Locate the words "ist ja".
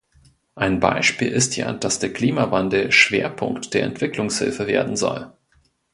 1.27-1.71